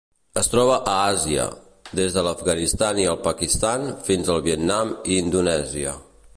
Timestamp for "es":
0.41-0.47